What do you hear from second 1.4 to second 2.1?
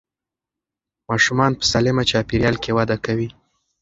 په سالمه